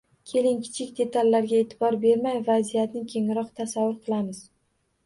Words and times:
Keling, 0.29 0.55
kichik 0.67 0.95
detallarga 0.99 1.59
e’tibor 1.65 1.99
bermay, 2.07 2.41
vaziyatni 2.51 3.07
kengroq 3.15 3.57
tasavvur 3.63 3.97
qilamiz. 4.09 4.43